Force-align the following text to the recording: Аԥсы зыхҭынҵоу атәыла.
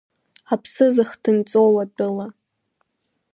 Аԥсы 0.53 0.85
зыхҭынҵоу 0.95 1.69
атәыла. 1.83 2.27